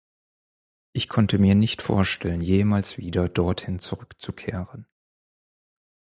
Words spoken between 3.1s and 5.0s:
dorthin zurückzukehren.